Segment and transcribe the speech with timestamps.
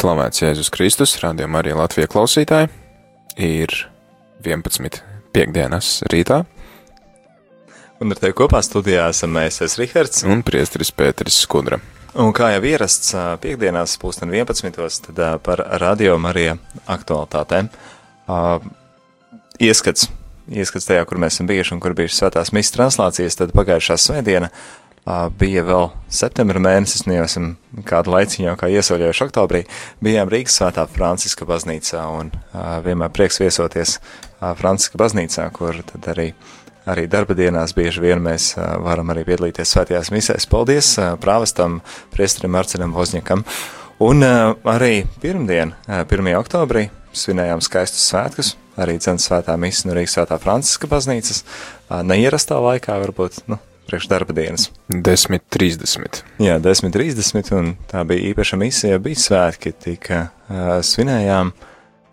[0.00, 2.70] Slavēts Jēzus Kristus, rādījumā arī Latvijas klausītāji.
[3.36, 3.74] Ir
[4.40, 5.02] 11.
[5.34, 6.38] piekdienas rītā.
[8.00, 10.22] Un ar tevi kopā studijā esam mēs, es Rihards.
[10.24, 11.82] Un priesteris Pēteris Skudra.
[12.16, 13.12] Un kā jau ierasts
[13.44, 14.72] piekdienās, pūsten 11.
[15.10, 16.56] tad par radio Marija
[16.88, 17.68] aktualitātēm.
[19.60, 20.08] Ieskats,
[20.48, 24.48] ieskats tajā, kur mēs esam bijuši un kur bijušas svētās misijas translācijas, tad pagājušā svētdiena
[25.40, 27.46] bija vēl septembra mēnesis, nu jau esam
[27.88, 29.62] kādu laiciņu jau kā iesauļojuši oktobrī,
[30.04, 32.30] bijām Rīgas svētā Franciska baznīcā un
[32.84, 33.96] vienmēr prieks viesoties
[34.60, 36.28] Franciska baznīcā, kur tad arī,
[36.90, 40.48] arī darba dienās bieži vien mēs varam arī piedalīties svētajās misēs.
[40.50, 41.80] Paldies prāvestam,
[42.14, 43.44] priestrim Marcinam Vozņakam.
[44.04, 46.30] Un arī pirmdien, 1.
[46.38, 46.86] oktobrī,
[47.16, 51.42] svinējām skaistus svētkus, arī cenas svētā misa no Rīgas svētā Franciska baznīcas,
[52.06, 53.58] neierastā laikā varbūt, nu,
[53.90, 54.68] priekš darba dienas.
[54.88, 56.22] 10.30.
[56.38, 61.52] Jā, 10.30, un tā bija īpaša misija, bija svētki, tika uh, svinējām,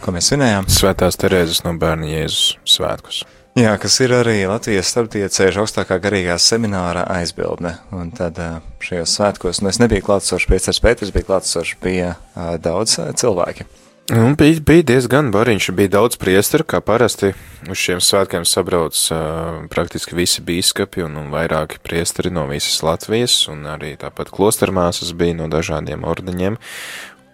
[0.02, 0.70] ko mēs svinējām?
[0.74, 3.24] Svētās Terēzes no bērna Jēzus svētkus.
[3.58, 8.38] Jā, kas ir arī Latvijas starptiecēžu augstākā garīgā semināra aizbildne, un tad
[8.86, 13.66] šajos svētkos, nu es nebiju klātsošs, priecars Pēters bija klātsošs, bija uh, daudz cilvēki.
[14.08, 17.34] Un bija, bija diezgan bariņš, bija daudz priesteru, kā parasti
[17.68, 23.36] uz šiem svētkiem sabrauc uh, praktiski visi bīskapi un, un vairāki priesteri no visas Latvijas,
[23.52, 26.56] un arī tāpat klostermāsas bija no dažādiem ordeņiem.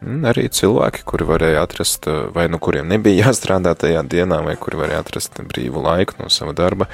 [0.10, 4.82] Un arī cilvēki, kuri varēja atrast, vai nu kuriem nebija jāstrādā tajā dienā, vai kuri
[4.82, 6.90] varēja atrast brīvu laiku no sava darba,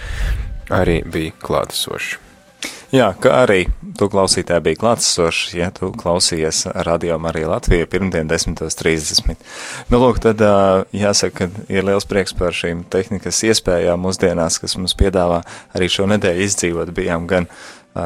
[0.67, 2.28] arī bija klātesoši.
[2.90, 3.68] Jā, kā arī
[4.00, 9.36] tu klausītāji bija klātsošs, ja tu klausījies radio Marija Latvija pirmdien 10.30.
[9.92, 10.42] Nu, lūk, tad
[10.95, 15.44] jāsaka, ka ir liels prieks par šīm tehnikas iespējām mūsdienās, kas mums piedāvā
[15.78, 16.94] arī šo nedēļu izdzīvot.
[16.98, 17.45] Bijām gan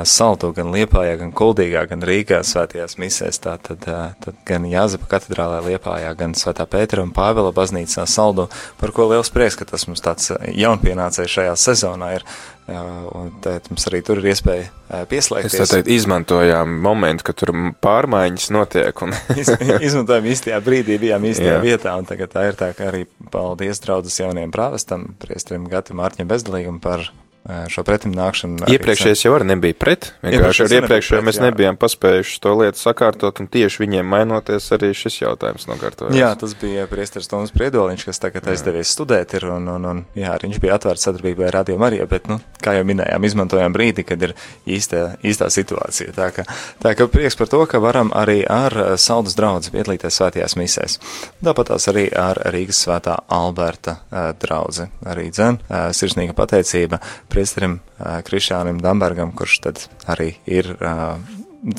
[0.07, 6.13] Salto, gan Liepājā, gan Kuldīgā, gan Rīgā svētajās misēs, tātad tad gan Jāzepa katedrālē Liepājā,
[6.19, 8.49] gan Svētā Pētera un Pāvela baznīcā Saldo,
[8.79, 12.27] par ko liels prieks, ka tas mums tāds jaunpienācējs šajā sezonā ir,
[12.67, 15.57] un tad mums arī tur ir iespēja pieslēgties.
[15.57, 17.51] Es tā teikt, izmantojām momentu, ka tur
[17.83, 19.03] pārmaiņas notiek.
[19.03, 19.15] Un...
[19.41, 19.51] Iz,
[19.83, 21.63] izmantojām īstajā brīdī, bijām īstajā Jā.
[21.63, 26.29] vietā, un tagad tā ir tā, ka arī paldies draudzes jauniem prāvestam, priestrim Gatim Mārķim
[26.31, 27.09] Bezdalīgam par
[27.43, 28.69] šo pretim nākšanu.
[28.71, 30.07] Iepriekšējais jau arī nebija pret.
[30.23, 31.47] Vienkārši ar iepriekšējo mēs jā.
[31.49, 36.15] nebijām paspējuši to lietu sakārtot, un tieši viņiem mainoties arī šis jautājums nokārtojas.
[36.15, 38.55] Jā, tas bija priesteris Toms Priedoliņš, kas tagad jā.
[38.55, 42.29] aizdevies studēt ir, un, un, un jā, viņš bija atvērts sadarbībai ar Radio Mariju, bet,
[42.31, 46.15] nu, kā jau minējām, izmantojām brīdi, kad ir īstā, īstā situācija.
[46.15, 46.47] Tā ka,
[46.79, 50.97] tā ka prieks par to, ka varam arī ar saldus draudzi piedalīties svētajās misēs.
[51.43, 53.99] Tāpat tās arī ar Rīgas svētā Alberta
[54.39, 54.87] draudzi.
[55.11, 57.01] Arī dzen, sirsnīga pateicība
[57.33, 60.73] priesterim Krišānam Dambergam, kurš tad arī ir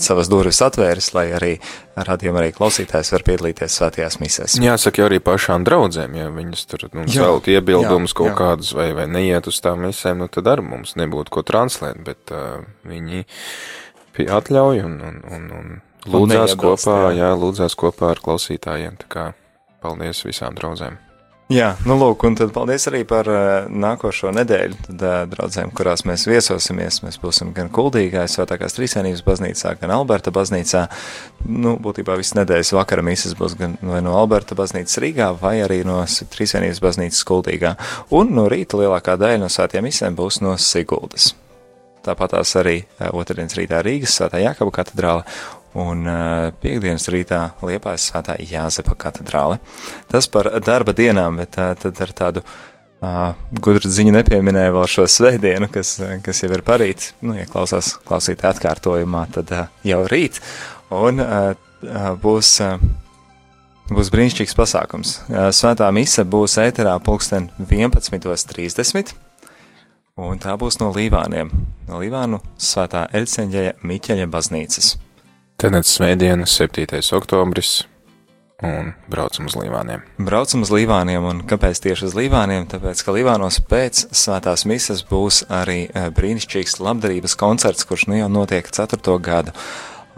[0.01, 1.51] savas durvis atvēris, lai arī
[1.95, 4.57] radījuma arī klausītājs var piedalīties svētajās misēs.
[4.63, 8.37] Jāsaka, arī pašām draudzēm, ja viņas tur nu, celt iebildumus kaut jā.
[8.39, 12.33] kādus vai, vai neiet uz tām misēm, nu tad arī mums nebūtu ko translēt, bet
[12.35, 13.27] uh, viņi
[14.25, 15.75] atļauj un, un, un, un
[16.09, 17.17] lūdzās un kopā, jā.
[17.25, 19.27] jā, lūdzās kopā ar klausītājiem, tā kā
[19.85, 20.97] paldies visām draudzēm.
[21.53, 26.07] Jā, nu lūk, un tad paldies arī par uh, nākošo nedēļu, tad uh, draudzēm, kurās
[26.09, 27.03] mēs viesosimies.
[27.05, 30.87] Mēs būsim gan Kuldīgā, Svētākās Trīsvienības baznīcā, gan Alberta baznīcā.
[31.45, 35.83] Nu, būtībā visas nedēļas vakara mīsas būs gan vai no Alberta baznīcas Rīgā, vai arī
[35.85, 37.75] no Trīsvienības baznīcas Kuldīgā.
[38.17, 41.35] Un no rīta lielākā daļa no svētiem misēm būs no Siguldas.
[42.09, 45.29] Tāpat tās arī uh, otrdienas rītā Rīgas Svētā Jākaba katedrāle
[45.75, 49.59] un uh, piekdienas rītā Liepājas svētā Jāzepa katedrāle.
[50.11, 55.07] Tas par darba dienām, bet uh, tad ar tādu uh, gudru ziņu nepieminēju vēl šo
[55.11, 60.39] svētdienu, kas, kas jau ir parīt, nu, ja klausās klausīt atkārtojumā, tad uh, jau rīt,
[60.95, 61.53] un uh,
[62.23, 62.79] būs, uh,
[63.91, 65.19] būs brīnišķīgs pasākums.
[65.59, 69.17] Svētā mise būs ēterā pulksten 11.30.
[70.15, 71.49] Un tā būs no Līvāniem,
[71.89, 74.93] no Līvānu svētā Elceņģeja Miķeļa baznīcas.
[75.55, 76.99] Tad svētdiena, 7.
[77.15, 77.85] oktobris,
[78.59, 80.03] un braucam uz Līvāniem.
[80.19, 82.67] Braucam uz Līvāniem, un kāpēc tieši uz Līvāniem?
[82.73, 88.31] Tāpēc, ka Līvānos pēc svētās misas būs arī e, brīnišķīgs labdarības koncerts, kurš nu jau
[88.35, 89.55] notiek ceturto gadu.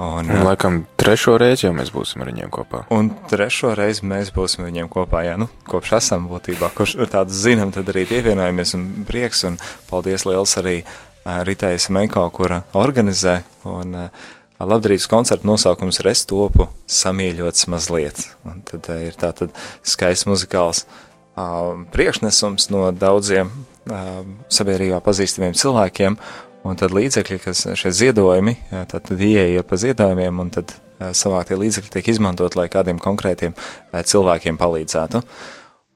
[0.01, 2.83] Un, un, laikam, trešo reizi jau mēs būsim ar viņiem kopā.
[2.97, 7.37] Un trešo reizi mēs būsim ar viņiem kopā, jā, nu, kopš esam būtībā, kurš tādu
[7.37, 13.39] zinām, tad arī pievienojamies un prieks, un paldies liels arī uh, Ritai Semenko, kura organizē,
[13.73, 14.27] un uh,
[14.61, 18.23] labdarības koncerta nosaukums ir Es topu samīļots mazliet.
[18.49, 19.53] Un tad uh, ir tā tad
[19.87, 24.23] skaists muzikāls uh, priekšnesums no daudziem uh,
[24.53, 26.19] sabiedrībā pazīstamiem cilvēkiem,
[26.67, 28.57] un tad līdzekļi, kas šie ziedojumi,
[28.91, 30.73] tad, ieeja pa ziedojumiem, un tad
[31.15, 33.55] savāktie līdzekļi tiek izmantot, lai kādiem konkrētiem
[33.95, 35.21] cilvēkiem palīdzētu.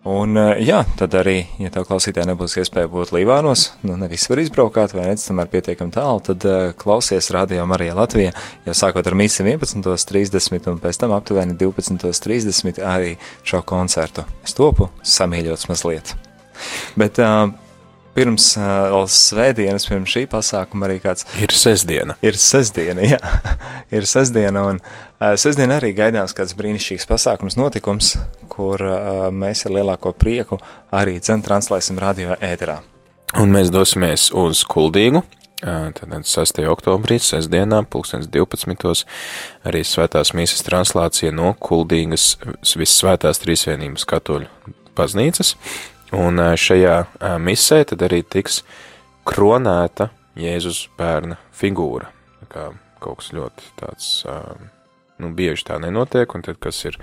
[0.08, 0.32] Un,
[0.64, 5.10] jā, tad arī, ja tev klausītāji nebūs iespēja būt Līvānos, nu nevis var izbraukāt vai
[5.10, 8.32] redz tomēr pietiekam tālu, tad uh, klausies radio Marija Latvija,
[8.64, 14.24] jau sākot ar mīsi 11.30 un pēc tam aptuveni 12.30 arī šo koncertu.
[14.40, 16.14] Es topu samīļots mazliet.
[16.96, 17.50] Bet uh,
[18.16, 21.28] pirms uh, svētdienas, pirms šī pasākuma arī kāds.
[21.44, 22.16] Ir sestdiena.
[22.24, 23.20] Ir sestdiena, jā.
[24.00, 28.14] ir sestdiena, un uh, sestdiena arī gaidāms kāds brīnišķīgs pasākums, notikums,
[28.52, 32.80] kur uh, mēs ar lielāko prieku arī cen translēsim radio ēterā.
[33.40, 35.22] Un mēs dosimies uz Kuldīgu,
[35.60, 36.62] Tad 6.
[36.72, 39.04] oktobrī, sestdienā, 2012.
[39.68, 42.38] arī svētās mīsas translācija no Kuldīgas
[42.80, 44.48] Vissvētās Trīsvienības katoļu
[44.96, 45.52] baznīcas.
[46.16, 46.96] Un šajā
[47.44, 48.62] misē tad arī tiks
[49.28, 50.08] kronēta
[50.40, 52.08] Jēzus bērna figūra.
[52.48, 52.70] Kā
[53.04, 54.08] kaut kas ļoti tāds,
[55.20, 56.98] nu, bieži tā nenotiek, un tad, kas ir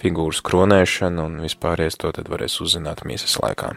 [0.00, 3.74] figūras kronēšana un vispārējais to tad varēs uzzināt mīsas laikā.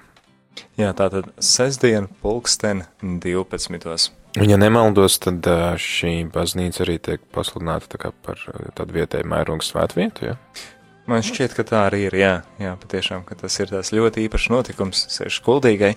[0.77, 4.12] Jā, tā tad sestdien pulksten 12.
[4.39, 5.45] Un, ja nemaldos, tad
[5.81, 8.39] šī baznīca arī tiek pasludināta tā par
[8.77, 10.38] tādu vietēju mērogu svētvietu, ja?
[11.09, 12.15] Man šķiet, ka tā arī ir.
[12.15, 12.33] Jā,
[12.63, 15.91] jā patiešām, ka tas ir tāds ļoti īpašs notikums, sevišķi kuldīgai.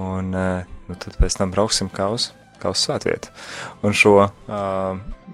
[0.00, 2.30] Un nu, tad pēc tam brauksim kā uz,
[2.62, 3.32] kā uz svētvietu.
[3.86, 4.14] Un šo,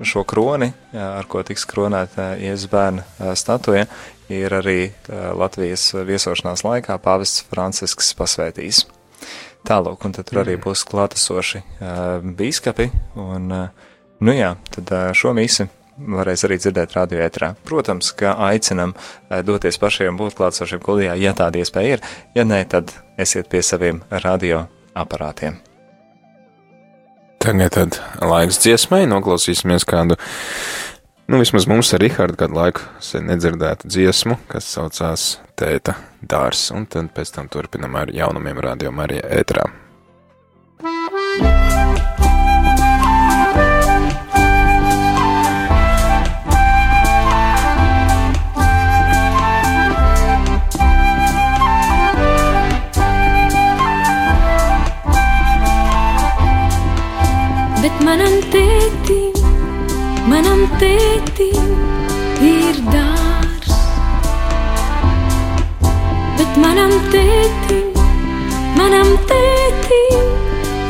[0.03, 3.87] šo kroni, ar ko tiks kronēta Jēzus bērna statuja,
[4.33, 4.79] ir arī
[5.39, 8.87] Latvijas viesošanās laikā pāvests Francisks pasvētījis.
[9.69, 11.63] Tālāk, un tad tur arī būs klātesoši
[12.39, 12.89] bīskapi.
[13.23, 13.53] Un,
[14.19, 15.69] nu jā, tad šo misi
[16.03, 17.53] varēs arī dzirdēt radio ētrā.
[17.69, 18.97] Protams, ka aicinam
[19.47, 24.03] doties pašiem būt klātsošiem kuldījā, ja tāda iespēja ir, ja nē, tad esiet pie saviem
[24.25, 24.65] radio
[24.99, 25.61] aparātiem.
[27.43, 30.15] Tagad tad laiks dziesmai, noklausīsimies kādu,
[31.27, 35.27] nu vismaz mums ar Rihardu kādu laiku sen nedzirdētu dziesmu, kas saucās
[35.59, 39.67] Tēta dārs, un tad pēc tam turpinam ar jaunumiem radio Marija ētrā.
[58.13, 59.37] Manam tētim,
[60.29, 61.69] manam tētim
[62.45, 63.77] ir dārs.
[66.37, 67.97] Bet manam tētim,
[68.77, 70.27] manam tētim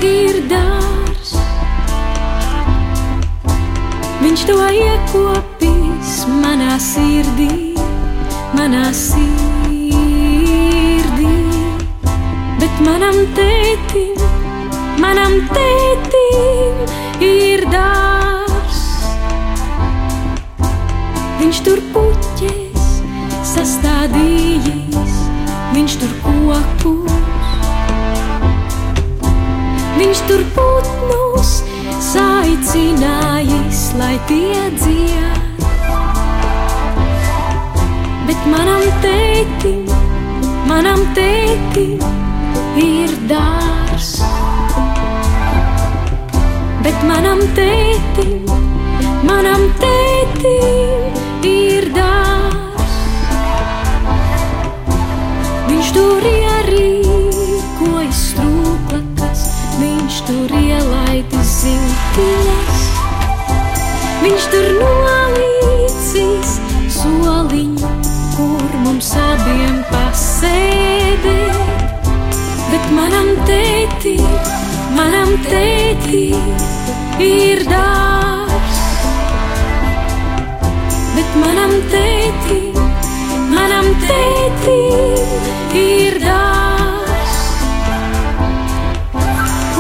[0.09, 1.31] ir dārs.
[4.25, 7.53] Viņš to iekopīs manā sirdī,
[8.59, 9.95] manā sirdī.
[12.59, 14.27] Bet manam tētim,
[15.07, 16.83] manam tētim
[17.23, 18.81] ir dārs.
[21.41, 22.89] Viņš tur puķēs
[23.53, 25.17] sastādījis,
[25.77, 27.13] viņš tur kokus.
[29.99, 31.53] Viņš tur putnus
[32.09, 35.67] saicinājis, lai tie dzied.
[38.27, 39.85] Bet manam tētim,
[40.71, 42.01] manam tētim
[42.83, 44.17] ir dārs
[46.83, 48.47] bet manam tētim,
[49.27, 51.15] manam tētim
[51.47, 52.97] ir dārs.
[55.69, 59.45] Viņš tur ierīkojas strūklakas,
[59.79, 62.83] viņš tur ielaida ziltiņas,
[64.25, 66.57] viņš tur nolīdzīs
[66.99, 67.93] soliņu,
[68.35, 71.55] kur mums abiem pasēdēt,
[72.73, 74.61] bet manam tētim
[74.97, 76.72] manam tētim
[77.21, 78.79] ir dārs,
[81.17, 82.79] bet manam tētim,
[83.53, 87.37] manam tētim ir dārs.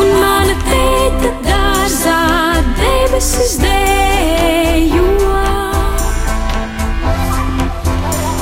[0.03, 2.21] Un mana tēta dārzā
[2.83, 5.09] debesis dejo.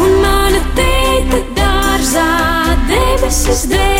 [0.01, 2.29] Un mana tēta dārzā
[2.91, 4.00] debesis dejo.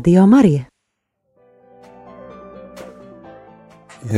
[0.00, 0.62] Radio Marija.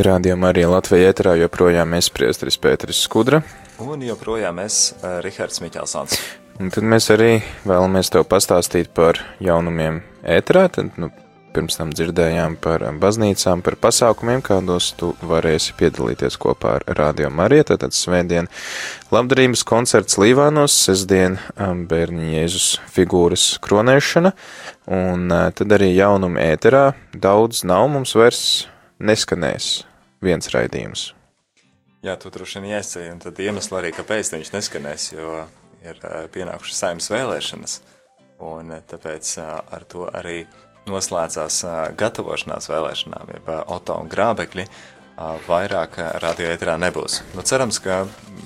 [0.07, 3.41] Rādījumā arī Latvijā ēterā joprojām es priesteris Pēteris Skudra.
[3.83, 6.15] Un joprojām es, uh, Rihards Miķelsons.
[6.63, 7.33] Un tad mēs arī
[7.67, 10.69] vēlamies tev pastāstīt par jaunumiem ēterā.
[10.77, 11.11] Tad, nu,
[11.53, 17.67] pirms tam dzirdējām par baznīcām, par pasākumiem, kādos tu varēsi piedalīties kopā ar Rādio Mariju.
[17.73, 18.49] Tad svētdien
[19.13, 24.33] labdarības koncerts Līvānos, sestdien um, bērni Jēzus figūras kronēšana,
[24.93, 26.85] un uh, tad arī jaunumi ēterā.
[27.13, 28.43] Daudz nav mums vairs
[29.03, 29.85] neskanēs
[30.25, 31.13] viens raidījums.
[32.03, 35.45] Jā, tu droši vien iesēji, un tad iemesli arī, kāpēc viņš neskanēs, jo
[35.85, 37.79] ir uh, pienākušas saimnes vēlēšanas,
[38.43, 40.43] un uh, tāpēc ar to arī
[40.91, 41.63] noslēdzās
[41.99, 44.67] gatavošanās vēlēšanām, jeb Oto un Grābekļi,
[45.47, 47.21] vairāk radioēterā nebūs.
[47.37, 48.03] Nu, cerams, ka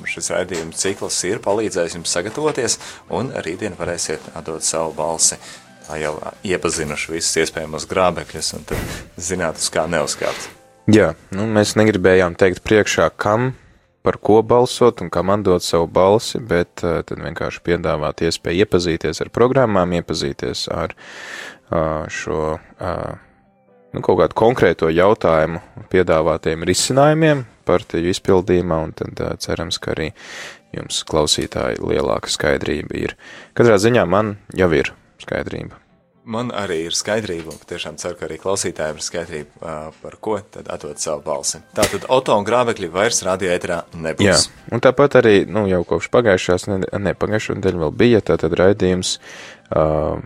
[0.07, 2.79] šis raidījuma cikls ir palīdzējis jums sagatavoties,
[3.15, 5.39] un rītdien varēsiet atdot savu balsi.
[5.87, 6.17] Tā jau
[6.47, 10.51] iepazinuši visus iespējamos grābekļus, un tad zināt, uz kā neuzkāpt.
[10.91, 13.53] Jā, nu, mēs negribējām teikt priekšā, kam
[14.07, 19.23] par ko balsot un kam atdot savu balsi, bet uh, tad vienkārši piedāvāt iespēju iepazīties
[19.25, 23.17] ar programmām, iepazīties ar uh, šo uh,
[23.91, 30.13] nu, kaut kādu konkrēto jautājumu piedāvātiem risinājumiem partiju izpildījumā, un tad cerams, ka arī
[30.77, 33.17] jums klausītāji lielāka skaidrība ir.
[33.59, 35.86] Katrā ziņā man jau ir skaidrība.
[36.27, 40.39] Man arī ir skaidrība, un tiešām ceru, ka arī klausītājiem ir skaidrība, uh, par ko
[40.43, 41.61] tad atdot savu balsi.
[41.77, 44.27] Tātad Oto un Grābekļi vairs radio ēterā nebūs.
[44.27, 48.59] Jā, un tāpat arī, nu, jau kopš pagājušās, ne, ne pagājušā nedēļa vēl bija, tātad
[48.59, 49.21] raidījums
[49.71, 50.19] uh,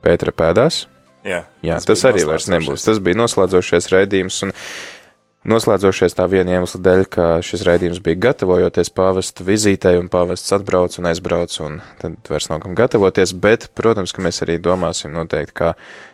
[0.00, 0.86] Pētera pēdās.
[1.28, 2.86] Jā, Jā, tas, tas arī vairs nebūs.
[2.88, 4.54] Tas bija noslēdzošais raidījums, un
[5.48, 10.98] noslēdzošais tā viena iemesla dēļ, ka šis raidījums bija gatavojoties pāvesta vizītei, un pāvests atbrauc
[11.00, 15.56] un aizbrauc, un tad vairs nav kam gatavoties, bet, protams, ka mēs arī domāsim noteikti,
[15.62, 15.72] kā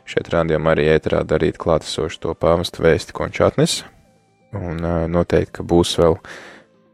[0.09, 3.79] šeit rādījumā arī ēterā darīt klātesošu to pāvesta vēsti, ko viņš atnes,
[4.57, 4.79] un
[5.11, 6.21] noteikti, ka būs vēl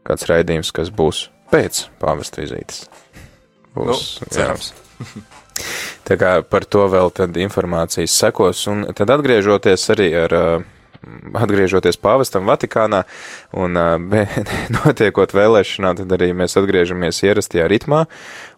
[0.07, 2.87] kāds raidījums, kas būs pēc pāvesta vizītes.
[3.77, 3.93] Nu,
[4.29, 4.73] cerams.
[6.07, 10.45] Tā kā par to vēl tad informācijas sekos, un tad atgriežoties arī ar, ā,
[11.37, 13.03] atgriežoties pāvestam Vatikānā
[13.57, 13.79] un
[14.79, 18.05] notiekot vēlēšanām, tad arī mēs atgriežamies ierastajā ritmā,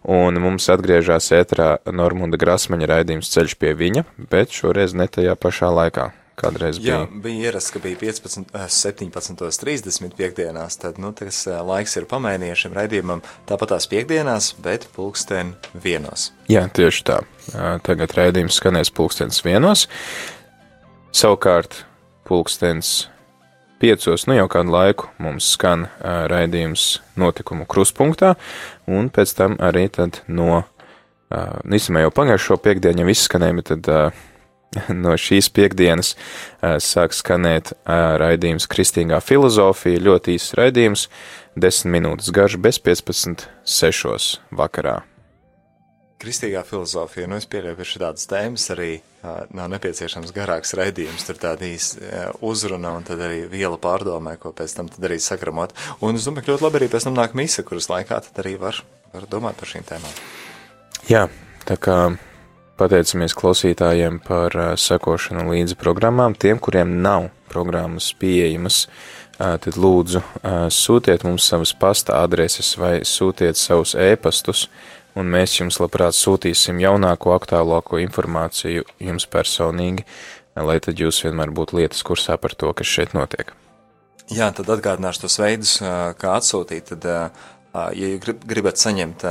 [0.06, 5.72] un mums atgriežās ētrā Normunda Grasmaņa raidījums ceļš pie viņa, bet šoreiz ne tajā pašā
[5.74, 6.12] laikā.
[6.36, 7.20] Kādreiz Jā, bija.
[7.24, 12.76] bija ierasts, ka bija 15, eh, 17.30 piekdienās, tad, nu, tas laiks ir pamainījies šim
[12.76, 16.34] raidījumam tāpat tās piekdienās, bet pulksten vienos.
[16.52, 17.22] Jā, tieši tā.
[17.88, 19.86] Tagad raidījums skanēs pulkstens vienos.
[21.16, 21.86] Savukārt
[22.26, 23.06] pulkstens
[23.80, 28.34] piecos, nu jau kādu laiku mums skan ā, raidījums notikumu kruspunktā,
[28.88, 30.62] un pēc tam arī tad no,
[31.30, 34.00] ā, nu, īstenībā jau pagājušo piekdienu jau izskanēja, bet tad ā,
[35.04, 41.08] no šīs piekdienas ā, sāk skanēt ā, raidījums Kristīgā filozofija, ļoti īsts raidījums,
[41.56, 45.02] 10 minūtes garš, bez 15, 6 vakarā.
[46.16, 51.36] Kristīgā filozofija, nu, es pieļauju, ka šādas tēmas arī uh, nav nepieciešams garāks raidījums, tur
[51.42, 55.74] tāda īsa uh, uzruna un tad arī viela pārdomē, ko pēc tam arī sakramot.
[56.00, 58.54] Un es domāju, ka ļoti labi arī pēc tam nāk mise, kuras laikā tad arī
[58.62, 58.80] var,
[59.12, 60.16] var domāt par šīm tēmām.
[61.10, 61.26] Jā,
[61.68, 61.98] tā kā
[62.80, 66.32] pateicamies klausītājiem par uh, sekošanu līdzi programmām.
[66.32, 73.02] Tiem, kuriem nav programmas pieejamas, uh, tad lūdzu uh, sūtiet mums savas pasta adreses vai
[73.04, 74.70] sūtiet savus ēpastus,
[75.16, 80.06] un mēs jums labprāt sūtīsim jaunāko, aktuālāko informāciju jums personīgi,
[80.56, 83.52] lai tad jūs vienmēr būtu lietas kursā par to, kas šeit notiek.
[84.32, 85.76] Jā, tad atgādināšu tos veidus,
[86.18, 86.90] kā atsūtīt.
[86.90, 87.04] Tad,
[87.74, 89.22] ja jūs grib, gribat saņemt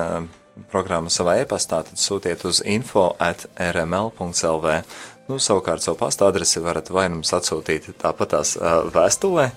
[0.72, 4.78] programmu savā e-pastā, tad sūtiet uz info at rml.lv.
[5.26, 8.52] Nu, savukārt savu pasta adresi varat vai nu mums atsūtīt tāpat tās
[8.94, 9.48] vēstulē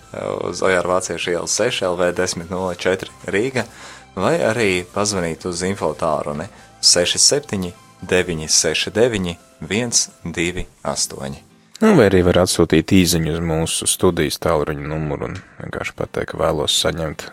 [0.49, 3.67] uz Ojāra Vāciešu ielu 6 LV 1004 Rīga,
[4.17, 6.49] vai arī pazvanīt uz info tālruni
[6.81, 7.73] 67
[8.09, 11.45] 969 128.
[11.79, 16.41] Nu, vai arī var atsūtīt īziņu uz mūsu studijas tālruņa numuru un vienkārši pateikt, ka
[16.41, 17.29] vēlos saņemt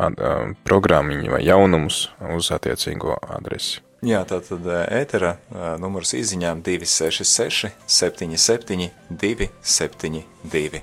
[0.00, 3.80] ad, uh, programmiņu vai jaunumus uz attiecīgo adresi.
[4.04, 10.80] Jā, tātad ā, ētera ā, numurs izziņām 266 77 272.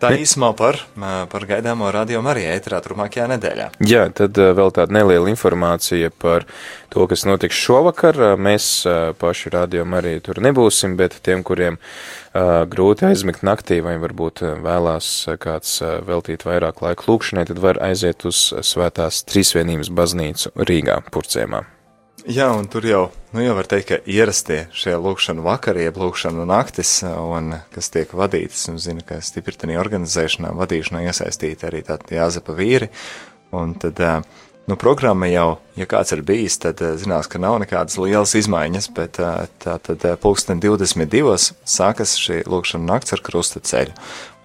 [0.00, 0.78] Tā īsumā par,
[1.28, 3.66] par gaidāmo radio Marija ēterā turpmākajā nedēļā.
[3.84, 6.46] Jā, tad vēl tāda neliela informācija par
[6.92, 8.16] to, kas notiks šovakar.
[8.40, 8.70] Mēs
[9.20, 11.76] paši radio Marija tur nebūsim, bet tiem, kuriem
[12.72, 15.10] grūti aizmigt naktī vai varbūt vēlās
[15.42, 21.66] kāds veltīt vairāk laika lūkšanai, tad var aiziet uz Svētās Trīsvienības baznīcu Rīgā, Purcēmā.
[22.28, 26.44] Jā, un tur jau, nu jau var teikt, ka ierastie šie lūkšanu vakari, jeb lūkšanu
[26.48, 32.52] naktis, un kas tiek vadītas, un zinu, ka stipritini organizēšanā, vadīšanā iesaistīti arī tādi Jāzepa
[32.58, 32.90] vīri,
[33.56, 34.02] un tad,
[34.68, 35.46] nu, programma jau,
[35.80, 39.16] ja kāds ir bijis, tad zinās, ka nav nekādas lielas izmaiņas, bet
[39.64, 41.38] tā tad pulksten 22.
[41.64, 43.96] sākas šī lūkšana nakts ar krusta ceļu,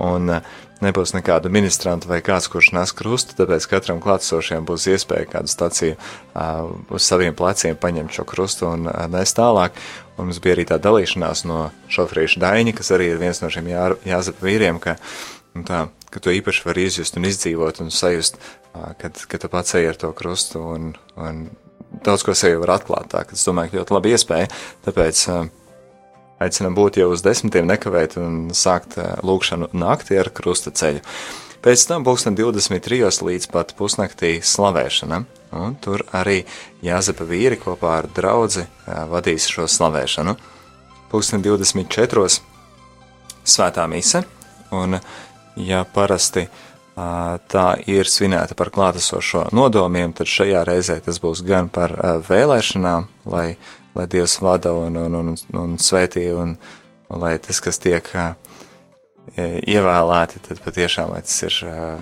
[0.05, 0.37] un
[0.83, 5.95] nebūs nekādu ministrantu vai kāds, kurš nes krustu, tāpēc katram klātsošiem būs iespēja kādu staciju
[5.95, 9.77] uh, uz saviem pleciem paņemt šo krustu un uh, nest tālāk.
[10.15, 13.71] Un mums bija arī tā dalīšanās no šoferīša Daņa, kas arī ir viens no šiem
[13.71, 14.95] jā, jāzapa vīriem, ka,
[15.55, 19.51] nu tā, ka to īpaši var izjust un izdzīvot un sajust, uh, kad, kad tu
[19.51, 21.45] pats ej ar to krustu un, un
[22.03, 23.11] daudz ko sevi var atklāt.
[23.13, 24.51] Tā, es domāju, ka ļoti laba iespēja,
[24.87, 25.45] tāpēc uh,
[26.35, 30.99] Aicinam būt jau uz desmitiem nekavēt un sākt eh, lūkšanu naktī ar krusta ceļu.
[31.63, 32.99] Pēc tam pulksten 23.
[33.25, 35.21] līdz pat pusnaktī slavēšana,
[35.57, 36.43] un tur arī
[36.85, 40.35] Jāzepa vīri kopā ar draudzi eh, vadīs šo slavēšanu.
[41.13, 42.27] Pulksten 24.
[43.47, 44.25] svētā mise,
[44.75, 44.99] un
[45.55, 46.49] ja parasti
[46.95, 51.95] tā ir svinēta par klātesošo nodomiem, tad šajā reizē tas būs gan par
[52.29, 53.49] vēlēšanām, lai
[53.95, 56.55] lai Dievs vada un, un, un, un svētī, un,
[57.07, 58.07] un lai tas, kas tiek
[59.35, 61.55] ievēlēti, tad patiešām, lai tas ir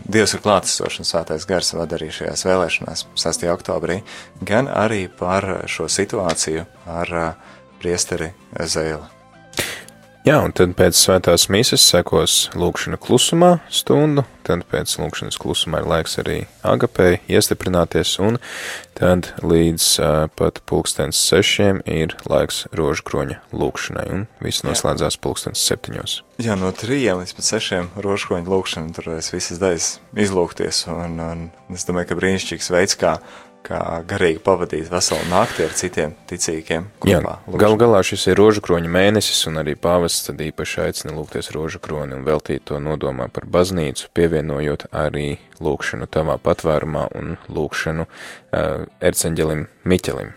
[0.09, 3.47] Dievs ir klātesošs un svētais gars vada arī šajās vēlēšanās 6.
[3.53, 4.01] oktobrī,
[4.41, 7.13] gan arī par šo situāciju ar
[7.81, 9.05] priesteri Zēli.
[10.23, 15.89] Jā, un tad pēc svētās mīsas sekos lūkšana klusumā stundu, tad pēc lūkšanas klusumā ir
[15.89, 18.39] laiks arī agapēji iestiprināties, un
[18.97, 25.63] tad līdz uh, pat pulkstens sešiem ir laiks rožu kroņa lūkšanai, un viss noslēdzās pulkstens
[25.63, 26.19] septiņos.
[26.43, 29.89] Jā, no trījiem līdz pat sešiem rožu kroņa lūkšana, tur es visas daļas
[30.27, 33.17] izlūkties, un, un es domāju, ka brīnišķīgs veids, kā
[33.63, 36.89] kā garīgi pavadīt veselu nakti ar citiem ticīgiem.
[37.03, 41.15] Kopā, Jā, gal galā šis ir rožu kroņa mēnesis, un arī pāvests tad īpaši aicina
[41.15, 47.35] lūgties rožu kroni un veltīt to nodomā par baznīcu, pievienojot arī lūkšanu tavā patvērumā un
[47.53, 50.33] lūkšanu uh, erceņģelim Miķelim.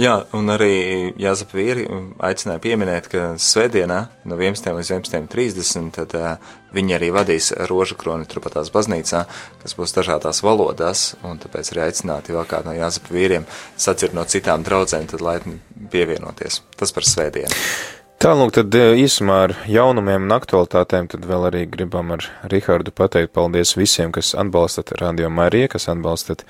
[0.00, 1.84] Jā, un arī Jāzep Vīri
[2.24, 4.72] aicināja pieminēt, ka svētdienā no 11.
[4.74, 9.22] līdz 11.30 tad uh, viņi arī vadīs rožu kroni turpatās baznīcā,
[9.62, 14.26] kas būs dažādās valodās, un tāpēc arī aicināti vēl kādu no Jāzep Vīriem sacird no
[14.26, 15.60] citām draudzēm, tad laipni
[15.92, 16.64] pievienoties.
[16.80, 17.62] Tas par svētdienu.
[18.22, 23.32] Tālāk, tad e, īsumā ar jaunumiem un aktualitātēm, tad vēl arī gribam ar Rihardu pateikt
[23.34, 26.44] paldies visiem, kas atbalstat Radio Mariju, kas atbalstat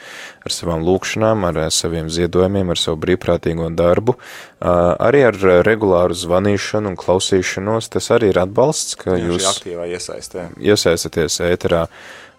[0.44, 4.18] ar savām lūkšanām, ar e, saviem ziedojumiem, ar savu brīvprātīgo darbu,
[4.60, 7.88] arī ar regulāru zvanīšanu un klausīšanos.
[7.96, 10.50] Tas arī ir atbalsts, ka Jā, jūs aktīvā iesaistē.
[10.60, 11.86] iesaistaties ēterā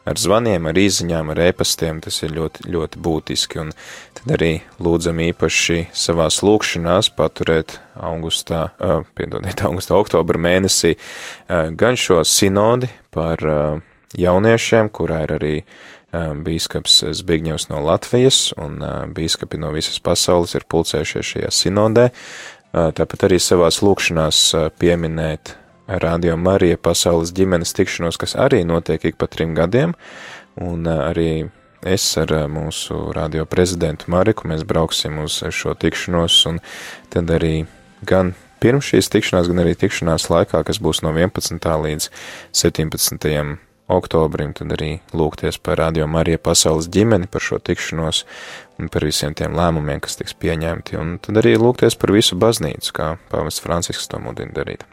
[0.10, 3.72] ar zvaniem, ar īziņām, ar ēpastiem, tas ir ļoti, ļoti būtiski, un
[4.18, 4.52] tad arī
[4.84, 12.92] lūdzam īpaši savās lūkšanās paturēt augustā, uh, piedodiet, augustā, oktobra mēnesī uh, gan šo sinodi
[13.14, 13.82] par uh,
[14.20, 15.58] jauniešiem, kurā ir arī
[16.14, 18.76] bīskaps Zbigņevs no Latvijas, un
[19.18, 22.04] bīskapi no visas pasaules ir pulcējušies šajā sinodē,
[22.70, 24.44] tāpat arī savās lūkšanās
[24.78, 25.56] pieminēt
[25.88, 29.92] Radio Marija pasaules ģimenes tikšanos, kas arī notiek ik pa trim gadiem,
[30.56, 31.50] un arī
[31.84, 36.62] es ar mūsu radio prezidentu Mariku mēs brauksim uz šo tikšanos, un
[37.12, 37.66] tad arī
[38.08, 38.32] gan
[38.64, 41.60] pirms šīs tikšanās, gan arī tikšanās laikā, kas būs no 11.
[41.60, 42.10] līdz
[42.56, 43.58] 17.
[43.92, 48.24] oktobrim, tad arī lūgties par Radio Marija pasaules ģimeni, par šo tikšanos
[48.80, 52.96] un par visiem tiem lēmumiem, kas tiks pieņemti, un tad arī lūgties par visu baznīcu,
[52.96, 54.88] kā pāvests Francisks to mudina darīt.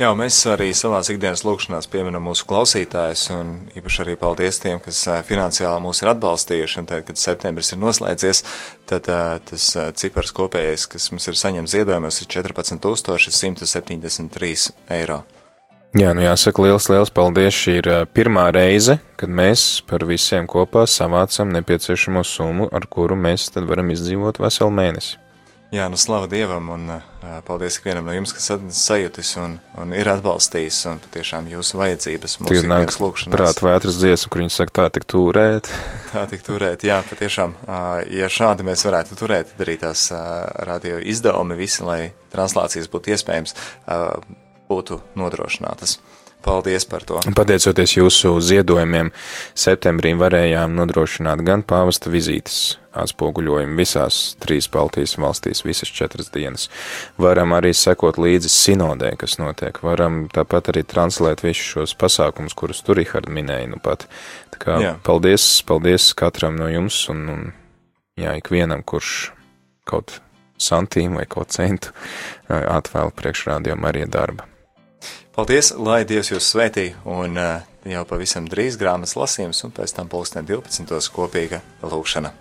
[0.00, 4.96] Jā, mēs arī savā ikdienas lūkšanās pieminam mūsu klausītājus, un īpaši arī paldies tiem, kas
[5.28, 6.78] finansiāli mūs ir atbalstījuši.
[6.80, 8.40] Un tad, kad septembris ir noslēdzies,
[8.88, 9.64] tad tas
[10.00, 15.20] cipars kopējais, kas mums ir saņemts ziedojumos, ir 14,173 eiro.
[15.92, 17.52] Jā, nu jāsaka liels, liels paldies.
[17.60, 23.52] Šī ir pirmā reize, kad mēs par visiem kopā savācam nepieciešamo summu, ar kuru mēs
[23.52, 25.20] tad varam izdzīvot veselu mēnesi.
[25.70, 27.02] Jā, nu slavu Dievam un uh,
[27.46, 32.56] paldies ikvienam no jums, kas sajūtis un, un ir atbalstījis un patiešām jūsu vajadzības mūsu
[32.58, 33.36] ikdienas lūkšanās.
[33.36, 35.70] Prāt vētras dziesmu, kur viņi saka, tā tik turēt.
[36.14, 40.42] tā tik turēt, jā, patiešām, uh, ja šādi mēs varētu turēt, tad arī tās uh,
[40.66, 42.00] radio izdevumi visi, lai
[42.34, 43.54] translācijas būtu iespējams,
[43.86, 44.18] uh,
[44.66, 46.00] būtu nodrošinātas.
[46.40, 47.20] Paldies par to.
[47.36, 49.10] Pateicoties jūsu ziedojumiem,
[49.58, 56.66] septembrī varējām nodrošināt gan pāvesta vizītes atspoguļojumu visās trīs Baltijas valstīs, visas četras dienas.
[57.20, 59.78] Varam arī sekot līdzi sinodē, kas notiek.
[59.84, 64.08] Varam tāpat arī translēt visus šos pasākumus, kurus tur Rihard minēja nu pat.
[64.54, 64.94] Tā kā Jā.
[65.06, 67.46] paldies, paldies katram no jums un, un
[68.18, 69.30] jā, ikvienam, kurš
[69.88, 70.18] kaut
[70.60, 71.94] santīmu vai kaut centu
[72.48, 74.48] atvēl priekšrādījumu arī darba.
[75.40, 80.10] Paldies, lai Dievs jūs svētī, un uh, jau pavisam drīz grāmatas lasījums, un pēc tam
[80.12, 81.08] pulksten 12.
[81.16, 82.34] kopīga lūkšana.